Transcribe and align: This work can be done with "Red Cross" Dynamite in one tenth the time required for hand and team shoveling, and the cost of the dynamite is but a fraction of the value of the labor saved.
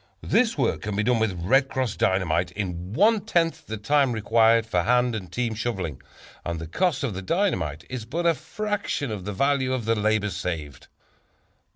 This 0.23 0.57
work 0.57 0.81
can 0.81 0.95
be 0.95 1.03
done 1.03 1.19
with 1.19 1.39
"Red 1.43 1.67
Cross" 1.69 1.97
Dynamite 1.97 2.49
in 2.53 2.91
one 2.93 3.21
tenth 3.23 3.67
the 3.67 3.77
time 3.77 4.13
required 4.13 4.65
for 4.65 4.81
hand 4.81 5.13
and 5.13 5.31
team 5.31 5.53
shoveling, 5.53 6.01
and 6.43 6.57
the 6.59 6.65
cost 6.65 7.03
of 7.03 7.13
the 7.13 7.21
dynamite 7.21 7.85
is 7.87 8.03
but 8.05 8.25
a 8.25 8.33
fraction 8.33 9.11
of 9.11 9.25
the 9.25 9.31
value 9.31 9.71
of 9.73 9.85
the 9.85 9.93
labor 9.93 10.31
saved. 10.31 10.87